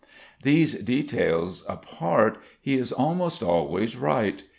[0.41, 4.41] These details apart, he is almost always right.